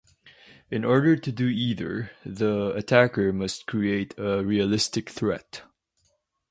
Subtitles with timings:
[0.71, 5.61] In order to do either, the attacker must create a realistic threat.